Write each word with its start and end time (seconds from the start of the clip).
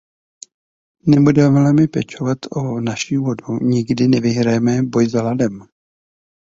Nebudeme-li 1.07 1.85
pečovat 1.87 2.39
o 2.51 2.79
naši 2.79 3.17
vodu, 3.17 3.51
nikdy 3.61 4.07
nevyhrajeme 4.17 4.81
boj 4.89 5.09
s 5.13 5.13
hladem. 5.13 5.65